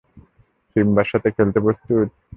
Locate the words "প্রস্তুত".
1.65-2.07